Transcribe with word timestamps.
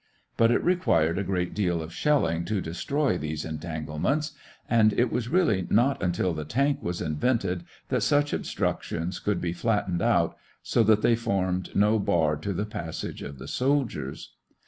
But 0.35 0.49
it 0.49 0.63
required 0.63 1.19
a 1.19 1.23
great 1.23 1.53
deal 1.53 1.79
of 1.79 1.93
shelling 1.93 2.43
to 2.45 2.59
destroy 2.59 3.19
these 3.19 3.45
entanglements, 3.45 4.31
and 4.67 4.93
it 4.93 5.11
was 5.11 5.29
really 5.29 5.67
not 5.69 6.01
until 6.01 6.33
the 6.33 6.43
tank 6.43 6.81
was 6.81 7.01
invented 7.03 7.65
that 7.89 8.01
such 8.01 8.33
obstructions 8.33 9.19
could 9.19 9.39
be 9.39 9.53
flattened 9.53 10.01
out 10.01 10.35
so 10.63 10.81
that 10.85 11.03
they 11.03 11.15
formed 11.15 11.75
no 11.75 11.99
bar 11.99 12.35
to 12.37 12.51
the 12.51 12.65
passage 12.65 13.21
of 13.21 13.37
the 13.37 13.47
soldiers. 13.47 14.31